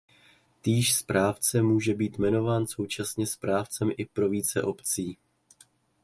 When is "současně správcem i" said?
2.67-4.05